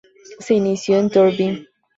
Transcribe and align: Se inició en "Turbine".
Se 0.39 0.55
inició 0.55 0.97
en 0.97 1.11
"Turbine". 1.11 1.67